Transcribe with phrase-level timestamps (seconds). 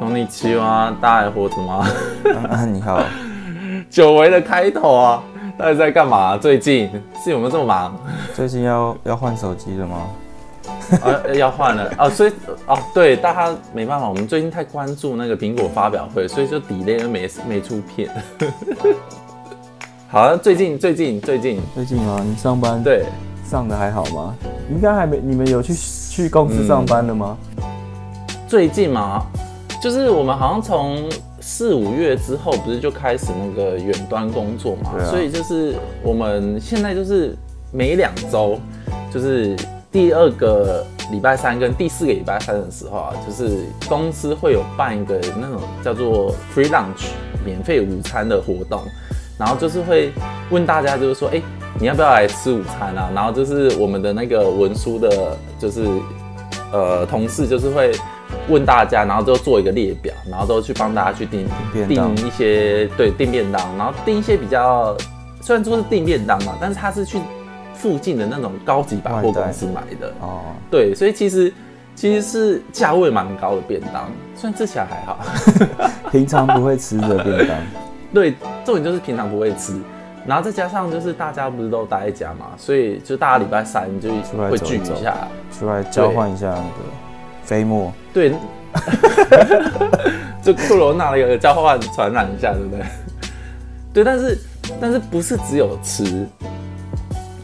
[0.00, 1.86] こんにちは，大家还活着吗？
[2.50, 3.02] 啊，你好，
[3.90, 5.22] 久违的开头啊，
[5.58, 6.36] 到底在干嘛？
[6.36, 6.90] 最近
[7.24, 7.94] 是有没有这么忙？
[8.34, 9.96] 最近要要换手机了吗？
[11.02, 12.32] 啊，要换了啊，所以
[12.66, 18.10] 哦，对，大家没办法，我们最近太关注那个苹果发表会，所以就 delay 没没出片。
[20.08, 23.04] 好了，最近最近最近最近啊，你上班对
[23.44, 24.34] 上的还好吗？
[24.70, 27.36] 应该还没，你们有去去公司上班了吗？
[27.56, 27.64] 嗯、
[28.46, 29.24] 最近嘛。
[29.81, 31.09] 就是我们好像从
[31.39, 34.91] 四五月之后，不是就开始那个远端工作嘛？
[34.91, 35.73] 啊、所以就是
[36.03, 37.35] 我们现在就是
[37.71, 38.59] 每两周，
[39.11, 39.55] 就是
[39.91, 47.07] 第二个礼拜三跟第四个礼拜三的时候啊，就是公司会有办一个那种叫做 free lunch
[47.43, 48.83] 免费午餐的活动，
[49.35, 50.11] 然后就是会
[50.51, 51.43] 问大家，就是说，哎、欸，
[51.79, 53.09] 你要不要来吃午餐啊？
[53.15, 55.87] 然后就是我们的那个文书的，就是
[56.71, 57.91] 呃同事就是会。
[58.49, 61.47] 问大家，然后就做一个列表，然后都去帮大家去订
[61.87, 64.95] 订一些对订便当，然后订一些比较
[65.41, 67.19] 虽然说是订便当嘛，但是他是去
[67.73, 70.41] 附近的那种高级百货公司买的哦。
[70.69, 71.53] 对，所以其实
[71.95, 75.19] 其实是价位蛮高的便当，虽然吃起来还好，
[76.11, 77.57] 平常不会吃的便当。
[78.13, 78.35] 对，
[78.65, 79.79] 重点就是平常不会吃，
[80.25, 84.09] 然后再加上就是大家不是都待在家嘛，所以就大家礼拜三就
[84.49, 85.15] 会聚一下，
[85.57, 86.91] 出来交换一下那个。
[87.43, 88.33] 飞沫对，
[90.43, 92.85] 就克罗纳的一个交换传染一下，对不对？
[93.93, 94.37] 对，但是
[94.79, 96.27] 但是不是只有吃？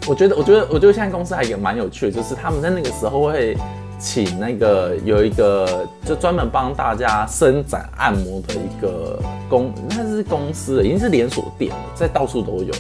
[0.08, 3.58] 我觉得我觉得我觉得现在公司还也蛮有趣的，就是他们在那个时候会
[4.00, 12.74] 请那个有一个就专门帮大家伸展按摩的一个公，那是公司的，已经是连锁店了，在到处都有。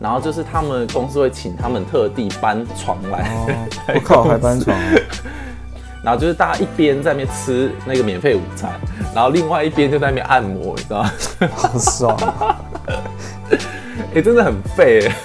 [0.00, 3.30] 然后就是他们公司会请他们特地搬床来，
[3.94, 4.76] 我靠，还搬床。
[6.02, 8.72] 然后就是大家一边在那边吃那个免费午餐，
[9.14, 11.10] 然后另外一边就在那边按摩，你知道吗？
[11.54, 12.16] 好爽！
[13.48, 15.16] 哎、 欸，真的很废哎。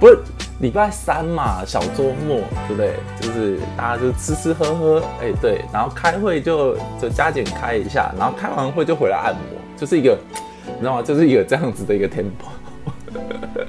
[0.00, 0.18] 不是
[0.60, 2.94] 礼拜三嘛，小周末，对不对？
[3.20, 5.62] 就是大家就吃吃喝喝，哎、欸，对。
[5.70, 9.42] 然后开会就就加减开一下，然后开完会就回来按摩，
[9.76, 10.18] 就是一个，
[10.64, 11.02] 你知道吗？
[11.02, 12.48] 就是一个这样子的一个 tempo。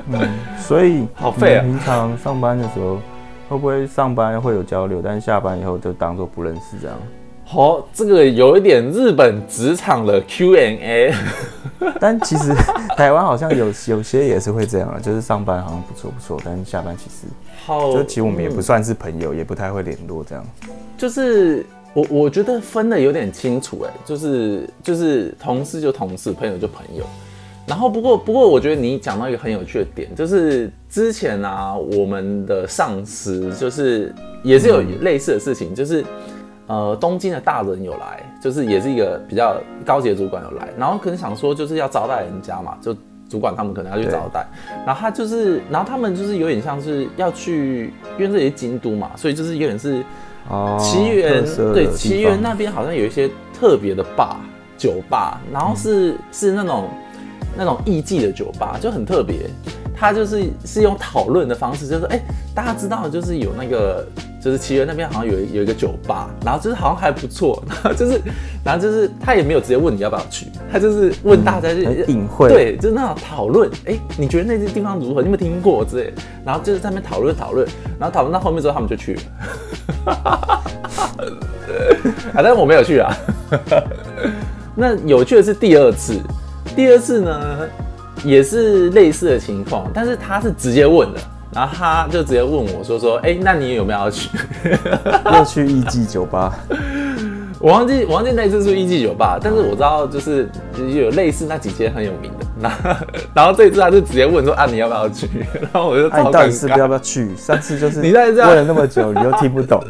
[0.09, 1.61] 嗯，所以 好废啊！
[1.61, 3.01] 平常上班的时候。
[3.51, 6.97] 会不会上班会有交流，但是下班以后就当做不认识这样？
[7.43, 11.13] 好、哦，这个有一点日本职场的 Q&A，
[11.99, 12.53] 但其实
[12.95, 17.27] 台湾好像有 有些也是会这样，就是上班好像不错不错，但是下班其实
[17.65, 20.45] 好，就其实我们也不算是朋友，嗯、也不太会联络这样。
[20.97, 27.03] 就是我我觉得分的有点清楚，哎，就是就是同事就同事，朋友就朋友。
[27.71, 36.03] 然后不过不过，我觉得你讲到一个很有趣的点，就是之前啊，我们的上司就是也是有类似的事情，就是
[36.67, 39.55] 呃，东京的大人有来，就是也是一个比较
[39.85, 42.93] 高级的主管有来，然后可能想说就是要招待人家嘛，就
[43.29, 44.45] 主管他们可能要去招待，
[44.85, 50.03] 然后他就是，然后他们就是有点像是要去，因为这里是京都嘛，所以就是有点是
[50.49, 51.41] 哦，奇缘
[51.73, 54.41] 对，奇缘那边好像有一些特别的吧
[54.77, 56.89] 酒吧，然后是、嗯、是那种。
[57.55, 59.49] 那种艺妓的酒吧就很特别，
[59.95, 62.23] 他就是是用讨论的方式，就是哎、欸，
[62.55, 64.05] 大家知道就是有那个，
[64.41, 68.21] 就是奇缘那边好像有有一个酒吧，然后就是好像还不错， 然后就是，
[68.63, 75.21] 然后就是他也没有直接问你要不要去，他就是问大家就隐晦，对，就是那种讨论，哎、欸，你觉得那些地方如何？
[75.21, 76.13] 你有没有听过之类？
[76.45, 77.67] 然后就是在那边讨论讨论，
[77.99, 79.15] 然后讨论到后面之后他们就去
[80.05, 80.63] 了，啊，
[82.35, 83.13] 但是我没有去啊。
[84.73, 86.17] 那有趣的是第二次。
[86.75, 87.59] 第二次呢，
[88.23, 91.19] 也是类似的情况，但是他是直接问的，
[91.53, 94.29] 然后他就直接问我说说，哎、欸，那你有没有要去？
[95.25, 96.53] 要去艺伎酒吧？
[97.59, 103.05] 我忘记我忘记那次是艺伎酒吧，但是我知道就是有类似那几间很有名的， 然后
[103.35, 105.27] 然后这一次他就直接问说，啊，你要不要去？
[105.61, 107.35] 然后我就超尴尬，你到底是不要不要去？
[107.35, 109.83] 上次就是你在这问了那么久，你又听不懂。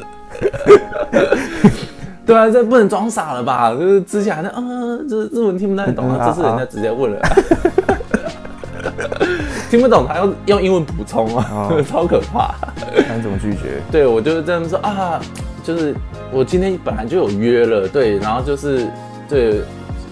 [2.25, 3.71] 对啊，这不能装傻了吧？
[3.73, 4.61] 就是之前还在啊，
[5.09, 7.19] 就是日文听不太懂啊，这次人家直接问了，
[9.69, 12.53] 听不懂他要用英文补充啊，哦、 超可怕。
[13.07, 13.81] 看你怎么拒绝？
[13.91, 15.19] 对，我就是这样说啊，
[15.63, 15.95] 就是
[16.31, 18.87] 我今天本来就有约了，对，然后就是
[19.27, 19.61] 对，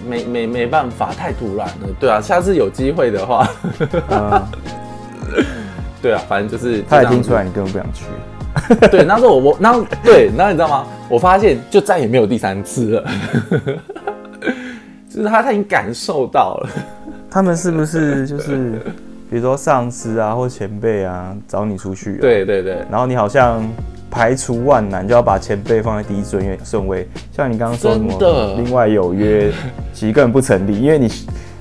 [0.08, 3.48] 没没没办法，太突然了，对啊，下次有机会的话，
[4.10, 4.42] 嗯、
[6.02, 8.04] 对啊，反正就是他也听出来你根本不想去。
[8.90, 10.86] 对，那时候我我，然后对，然后你知道吗？
[11.08, 13.10] 我发现就再也没有第三次了，
[15.08, 16.68] 就是他他已经感受到了。
[17.30, 18.80] 他们是不是就是，
[19.30, 23.62] 比如说上司啊或前辈啊找你出去，对对对，然后你好像
[24.10, 27.08] 排除万难，就要把前辈放在第一顺位顺位。
[27.32, 29.52] 像你刚刚说什么，的另外有约，
[29.92, 31.08] 其实根本不成立，因为你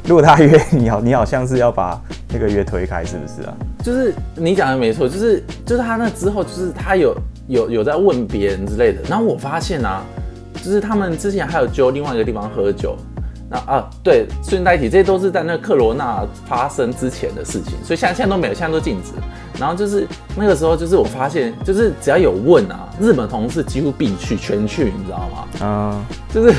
[0.05, 1.99] 如果他约你好，你好像是要把
[2.33, 3.53] 那个约推开，是不是啊？
[3.83, 7.15] 就是你讲的没错，就是就是他那之后，就是他有
[7.47, 10.03] 有有在问别人之类的，然后我发现啊，
[10.63, 12.95] 就是他们之前还有揪另外一个地方喝酒。
[13.51, 19.11] 那啊，对，顺带一提，这些都是在那克罗纳发生之前的事情，所以现在现在都没有，现在都禁止。
[19.59, 25.47] 然后就是那个时候，就是我发现，就是只要有问啊，日本同事几乎必去，全去，你知道吗？
[25.63, 26.53] 嗯，就是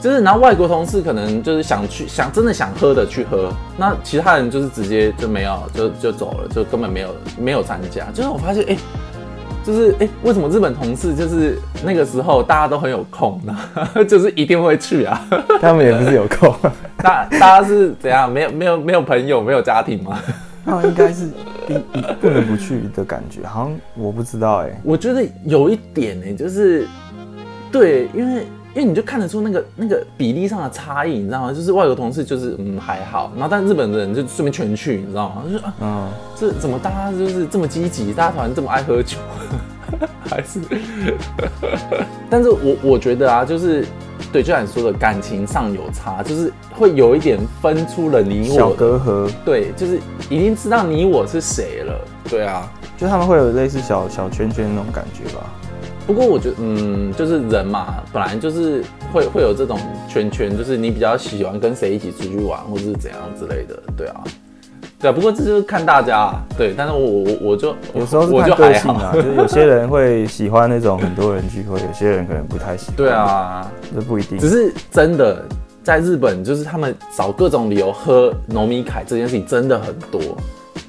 [0.00, 8.06] 就是，然后外国同事可能就是想去，想真的想喝的去喝，那其他人就是直接就没有，就就走了，就根本没有没有参加。
[8.12, 8.76] 就是我发现，哎。
[9.62, 13.54] 就是哎、欸，为什么日本同事就是那个时候大家都很有空呢？
[14.08, 15.20] 就是一定会去啊。
[15.60, 16.56] 他们也不是有空，
[17.04, 18.28] 那大家是怎样？
[18.32, 20.18] 没有没有没有朋友，没有家庭吗？
[20.64, 21.28] 他们应该是
[22.22, 24.80] 不能不去的感觉，好像我不知道哎、欸。
[24.82, 26.88] 我觉得有一点呢、欸，就是
[27.70, 28.46] 对，因为。
[28.74, 31.52] 因为你就看得出那个那个比例上的差异，你知道吗？
[31.52, 35.42] 就是外国同事就是嗯还好，然后但日本人就顺便全去，你知道吗？
[35.44, 39.16] 就是啊，嗯，这怎么大家就是这么积极，大家团这么爱喝酒，
[40.24, 40.60] 还是？
[42.30, 43.84] 但是我我觉得啊，就是
[44.32, 55.52] 对，就像你说的感情上有差，就是会有一点分出了你我小隔阂，对，就是已经知道你我是谁了，对啊，就他们会有类似小小圈圈那种感觉吧。
[56.06, 58.82] 不过我觉得，嗯，就是人嘛，本来就是
[59.12, 64.24] 会会有这种圈圈，就是你比较喜欢跟谁一起出去玩，或者是怎样之类的，对啊，
[64.98, 65.12] 对啊。
[65.12, 66.74] 不过这就是看大家，对。
[66.76, 72.96] 但是我我我就有时候是看个性啊，就，就是有些人会喜欢那种很多人聚会， 有些人可能不太喜欢。
[72.96, 74.36] 对啊，这不一定。
[74.38, 75.44] 只是真的
[75.84, 80.20] 在日本，就是他们找各种理由喝农米凯这件事情真的很多，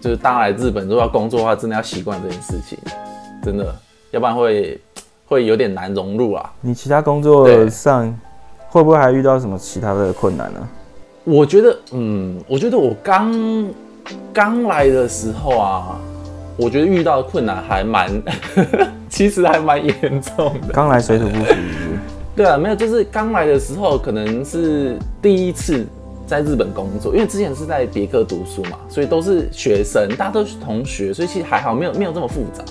[0.01, 2.75] 就是大家来日本如果要工作的话，真的要习惯这件事情，
[3.43, 3.75] 真的，
[4.09, 4.79] 要不然会。
[5.31, 6.51] 会有点难融入啊。
[6.59, 8.13] 你其他工作上
[8.67, 10.59] 会不会还遇到什么其他的困难呢？
[11.23, 13.33] 我觉得，嗯，我觉得我刚
[14.33, 15.97] 刚来的时候啊，
[16.57, 18.21] 我觉得遇到的困难还蛮，
[19.07, 20.73] 其实还蛮严重的。
[20.73, 21.55] 刚来水土不服。
[22.35, 25.87] 对啊，没有，就是刚来的时候可能是第一次
[26.27, 32.65] 在日本工作，因为之前是在别克读书嘛，所以都是学生，大家都是同学，所以其实还好，没有没有这么复杂。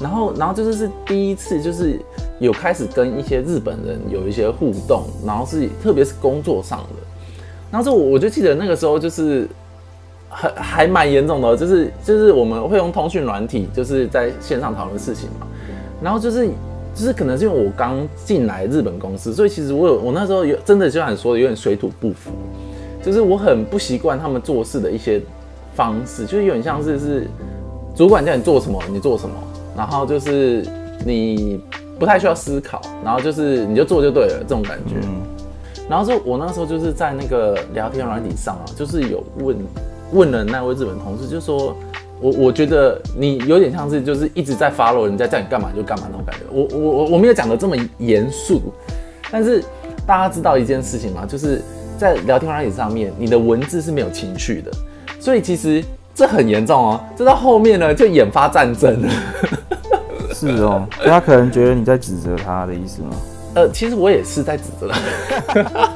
[0.00, 2.00] 然后，然后就是是第一次，就是
[2.38, 6.96] 有开始跟一些日本人有一些互动，然后是特别是工作上的。
[7.70, 9.46] 然后我我就记得那个时候就是
[10.28, 15.46] 还还蛮严重的，就是就是我们会用通讯软体，就是在线上讨论事情嘛。
[16.02, 16.48] 然后就是
[16.94, 22.30] 就是可能是因为我刚进来日本公司，所以其实我有我那时候有真的就像你说的有点水土不服，
[23.04, 25.20] 就是我很不习惯他们做事的一些
[25.74, 27.26] 方式，就是有点像是是
[27.94, 29.34] 主管叫你做什么你做什么。
[29.76, 30.66] 然后就是
[31.04, 31.60] 你
[31.98, 34.96] 不太需要思考，然后就是你就做就对了这种感觉。
[35.02, 35.22] 嗯、
[35.88, 39.56] 然后就我那时候就是在那个聊天软体上啊，就是有问
[40.12, 41.74] 问了那位日本同事，就说
[42.20, 46.44] 我我觉得你有点像是就是一直在 follow 人家叫你干嘛就干嘛那种感觉。
[46.50, 48.60] 我我我我没有讲的这么严肃，
[49.30, 49.64] 但是
[50.06, 51.24] 大家知道一件事情吗？
[51.26, 51.62] 就是
[51.96, 54.70] 在聊天软体上面，你的文字是没有情绪的，
[55.20, 55.82] 所以其实。
[56.12, 59.08] 这很严重哦，这到后面呢就引发战争了。
[60.48, 63.10] 是哦，他可能觉得你在指责他的意思吗？
[63.54, 64.98] 呃，其实我也是在指责他。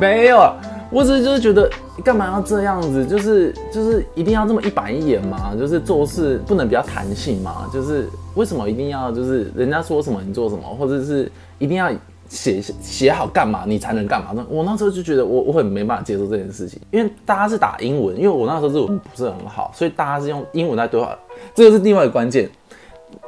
[0.00, 0.52] 没有，
[0.90, 1.70] 我只是就是觉得
[2.04, 3.06] 干嘛要这样子？
[3.06, 5.52] 就是就是一定要这么一板一眼吗？
[5.58, 7.70] 就是做事不能比较弹性吗？
[7.72, 11.90] 就是为什么一定要就是人家说什么你做什么，或者是一定要？
[12.28, 14.32] 写写好干嘛，你才能干嘛？
[14.34, 21.16] 那我那时候就觉得我我很没办法接受这件事情，因为大家是打英文，因为我那时候日文不是很好，所以大家是用英文在对话。
[21.54, 22.48] 这个是另外一个关键。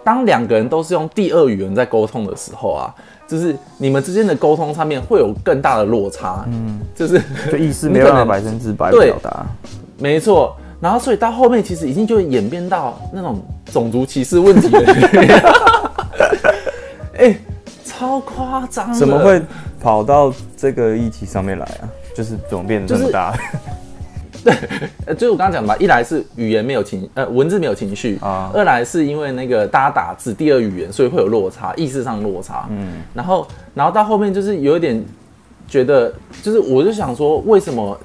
[0.03, 2.95] 当两个人都是用第二语言在沟通的时候啊，
[3.29, 6.45] 就是你们之间的沟通上面会有更大的落差。
[6.49, 9.47] 嗯，就是 就意思没有办法百分之百表达。
[9.99, 14.83] 没错，然后所以到后面其实已经就会演变到那种种族歧视问题了。
[17.19, 17.37] 哎。
[17.97, 18.93] 超夸张！
[18.93, 19.41] 怎么会
[19.81, 21.89] 跑到这个议题上面来啊？
[22.15, 23.35] 就是怎么变得这么大？
[24.45, 24.59] 就是、
[25.07, 32.67] 对，就是我刚刚讲的吧，一来是语言没有情，呃，文字没有情绪啊；二来是因为那个大家打字第二语言，所以会有落差，意识上落差。
[32.71, 35.03] 嗯，然后，然后到后面就是有一点
[35.67, 36.13] 觉得，
[36.43, 37.99] 就是我就想说，为什么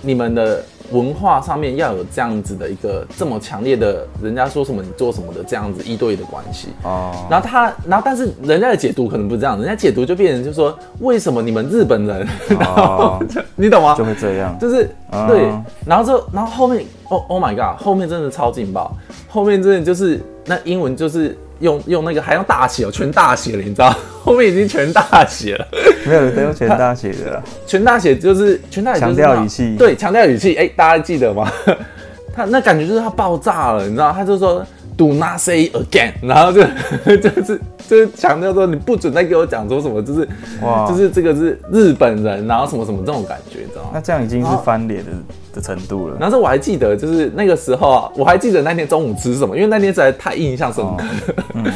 [0.00, 7.10] 你们的文化上面要有这样子的一个这么强烈的，人家说什么你做什么的这样子一对一的关系哦。
[7.30, 12.26] 然后他，然后但是人家的解读可能不是这样，人家解读就变成就是说，为什么你们日本人，
[12.58, 13.20] 然后
[13.56, 13.94] 你懂吗？
[13.96, 14.88] 就会这样，就是
[15.26, 15.50] 对，
[15.86, 18.94] 然后就然后后面，Oh Oh my God，后面真的超劲爆，
[19.28, 21.36] 后面真的就是那英文就是。
[21.62, 23.94] 用用那个还用大写哦，全大写了，你知道？
[24.22, 25.66] 后面已经全大写了，
[26.04, 27.42] 没有人都用全大写的了。
[27.66, 30.54] 全大写就是全大写，强调语气，对，强调语气。
[30.54, 31.50] 哎、欸，大家记得吗？
[32.34, 34.12] 他那感觉就是他爆炸了，你知道？
[34.12, 34.64] 他就说。
[34.94, 36.60] Do not say again，然后就
[37.16, 40.28] 就是就是强调说你不准再给我讲说什么，就是
[40.62, 43.90] 哇，就是这个是日本人，然后什么什么这种感觉，你知道吗？
[43.94, 45.10] 那这样已经是翻脸的
[45.54, 46.16] 的程度了。
[46.20, 51.02] 然后我还记得，就是那个时候啊，我还记得那天中午吃什么，因为那天实在太印象深刻。
[51.02, 51.06] 哦
[51.54, 51.72] 嗯、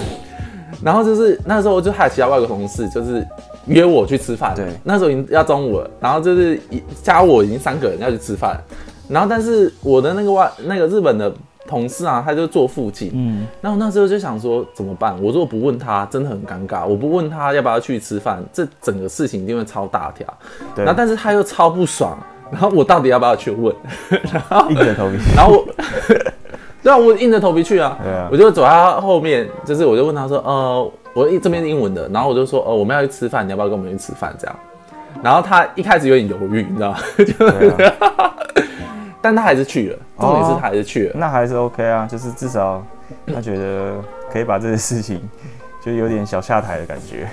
[0.83, 3.27] 然后就是那时候就还有其他外国同事，就是
[3.65, 4.53] 约我去吃饭。
[4.55, 6.61] 对，那时候已经要中午了，然后就是
[7.03, 8.61] 加我已经三个人要去吃饭，
[9.09, 11.33] 然后但是我的那个外那个日本的。
[11.67, 15.15] 同事啊，他就坐附近，嗯，然后那时候就想说怎么办？
[15.23, 16.87] 我如果不问他，真的很尴尬。
[16.87, 20.27] 我不问他要不要去吃饭，这整个事情一定会超大条。
[20.75, 22.17] 对，然后但是他又超不爽，
[22.51, 23.75] 然后我到底要不要去问？
[24.33, 25.67] 然后硬着头皮，然后我，
[26.83, 27.99] 对啊，我硬着头皮去啊。
[28.03, 34.35] 对啊，我就走在他后面，就是我就问他说，呃，我这边是英文的，然后我就说，呃，我们要去吃饭，你要不要跟我们去吃饭？
[34.39, 34.57] 这样，
[35.23, 36.99] 然后他一开始有点犹豫，你知道吗？
[37.19, 37.47] 就
[39.21, 42.85] 但他还是去了，重点是他还是去了，哦，那还是 OK 啊，就是至少
[43.27, 43.95] 他觉得
[44.33, 45.21] 可以把这个事情，
[45.85, 47.27] 就有点小下台的感觉。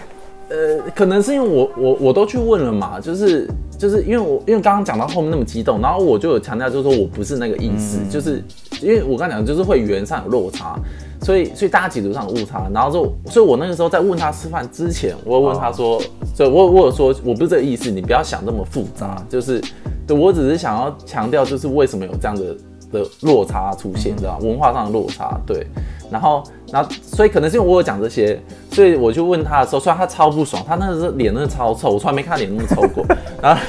[0.49, 3.47] 呃，可能是因为我我我都去问了嘛，就是
[3.77, 8.43] 就是因为我因为刚刚讲到后面那么激动，然后我就有强调，就是说我不是那个意思，嗯、就是
[8.81, 10.75] 因为我刚讲就是会语言上有落差，
[11.21, 15.99] 所以所以大家解读上有误差，然后就所以我那个时候在问他吃饭之前，我会问他说，
[16.33, 19.61] 所以、哦、我我有说我不是这个意思，你不要想那么复杂，就是。
[20.05, 22.43] 对，我只是想要强调，就是为什么有这样的
[22.91, 24.39] 的落差出现，知道吗？
[24.41, 25.65] 文化上的落差，对。
[26.11, 28.37] 然后，然后，所以可能是因为我有讲这些，
[28.69, 33.05] 所以我就问他的时候，虽然他超不爽，他那个时候脸那个超臭，我从来没看他脸那么臭过。
[33.41, 33.61] 然后，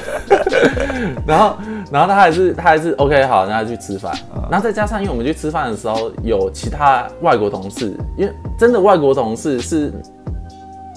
[1.25, 1.55] 然后，
[1.89, 4.13] 然后他还是他还是 OK 好，然后去吃饭。
[4.51, 9.93] 然后再加上，因为我们去吃饭的时候有其他外国同事，因为真的外国同事是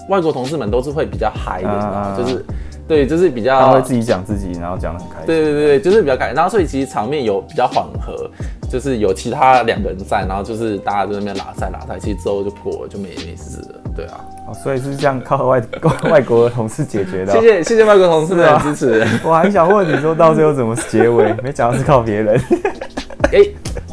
[0.09, 2.15] 外国同事们都是会比较嗨的？
[2.17, 2.45] 就是。
[2.89, 5.27] 对，就是比较他会自己讲自己，然后讲的很开心。
[5.27, 6.33] 对对对，就是比较开心。
[6.33, 8.27] 然后所以其实场面有比较缓和，
[8.67, 13.79] 就是有其他两个人在，然后就是大家在那边拉赛拉赛，其实之后就破了，就没没事了。
[13.95, 15.61] 对啊，哦，所以是这样靠外
[16.09, 17.33] 外国的同事解决的。
[17.33, 19.05] 谢谢谢谢外国同事的支持。
[19.23, 22.41] 我还想问你说到最后怎么结尾，没想到是靠别人。
[23.31, 23.39] 哎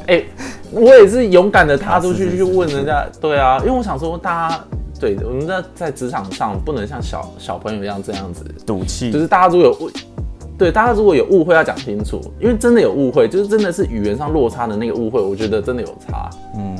[0.06, 0.25] 哎，
[0.70, 3.06] 我也是勇敢的踏出去去问人家。
[3.20, 4.61] 对啊，因为我想说大家。
[4.98, 9.90] 对，我们在在职场上不能像小小朋友一样这样子赌气，就是大家如果有误，
[10.58, 16.76] 对，大家如果有误会要讲清楚，因为真的有误会，就是真的是语言上落差的那个误会，我觉得真的有差，嗯，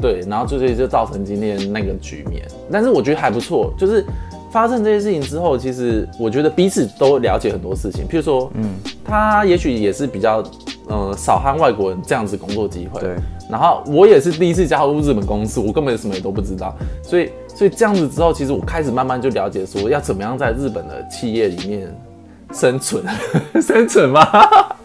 [0.00, 4.04] 对，然后就所以就造成今天那个局面，但是我觉得还不错，就是
[4.52, 8.70] 发生这些事情之后，其实我觉得彼此都了解很多事情，譬如说，嗯，
[9.04, 10.44] 他也许也是比较。
[10.90, 13.00] 呃，少和外国人这样子工作机会。
[13.00, 13.14] 对。
[13.48, 16.74] 然后我也是第一次加入日本公司，我根本什么也都不知道。
[17.02, 21.96] 所以，所以这样子之后，其实我开始慢慢就了解说，要怎么样在日本的企业里面
[22.52, 23.04] 生存，
[23.62, 24.20] 生存吗？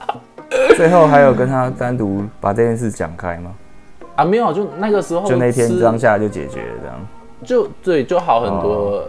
[0.78, 3.52] 最后还有跟他单独把这件事讲开吗？
[4.16, 6.96] 啊，没有，就那个时候，就那天当下就解决了，这样。
[7.44, 8.74] 就对，就好很多。
[8.74, 9.04] 哦、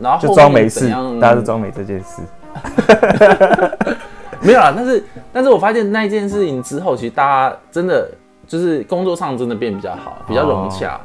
[0.00, 0.88] 然后，后就装没事，
[1.20, 2.22] 大家都装没这件事。
[4.44, 8.10] 没有啦，但是但是我发现那一件事情之后，其实大家真的
[8.46, 11.00] 就是工作上真的变比较好，比较融洽，哦、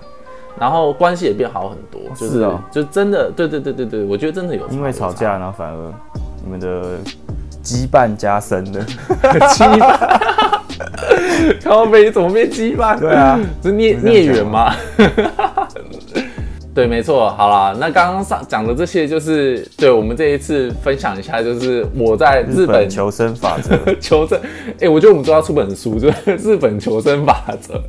[0.60, 2.02] 然后关系也变好很多。
[2.16, 4.68] 就是，是哦，就真的，对对对对对，我觉得真的有。
[4.70, 5.94] 因为吵架，然后反而
[6.44, 6.98] 你们的
[7.64, 8.84] 羁绊加深了。
[8.84, 13.00] 羁绊绊，靠北怎么变羁绊？
[13.00, 14.74] 对啊， 是孽孽缘吗？
[16.78, 17.32] 对，没错。
[17.32, 23.76] 好啦，那刚刚上讲的这些，就是对我们这一次分享一下，就是我在日本，求生法则。
[24.00, 24.40] 求生，
[24.74, 27.82] 哎、欸，我觉得我们都要出本书，就是 日本求生法则。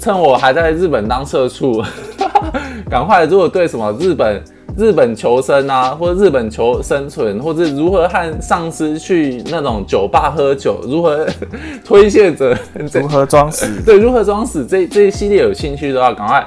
[0.00, 1.80] 趁我还在日本当社畜，
[2.90, 4.42] 赶快，如果对什么日本。
[4.76, 11.26] 日本求生啊，或者日本求生存，或者如何和上司去那种酒吧喝酒，如何
[11.84, 13.66] 推卸责任，如何装死？
[13.84, 14.66] 对，如何装死？
[14.66, 16.46] 这这一系列有兴趣的话，赶快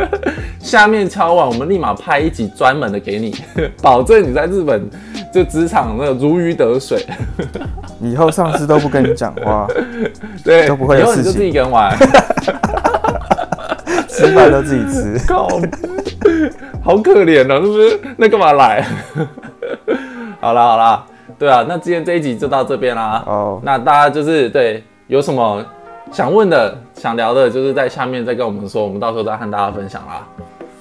[0.60, 3.34] 下面敲完，我们立马拍一集专门的给你，
[3.80, 4.82] 保证你在日本
[5.32, 7.06] 就职场那如鱼得水。
[8.02, 9.66] 以后上司都不跟你讲话，
[10.44, 11.96] 对，都不会有事情，以后你就自己一个人玩，
[14.12, 15.18] 吃饭都自己吃。
[16.84, 18.00] 好可怜哦，是不是？
[18.16, 18.84] 那干嘛来？
[20.40, 21.04] 好啦好啦，
[21.38, 23.22] 对啊，那今天这一集就到这边啦。
[23.26, 25.64] 哦，那大家就是对有什么
[26.10, 30.26] 想问的、想聊的，就是在下面再跟我们说，我们到时候再和大家分享啦。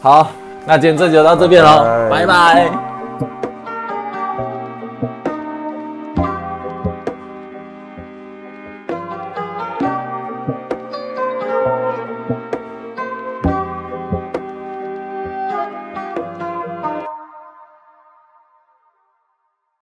[0.01, 0.31] 好，
[0.65, 3.50] 那今天这集就到这边喽，拜拜。